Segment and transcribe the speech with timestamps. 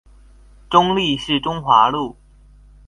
[0.67, 2.17] 中壢市中華路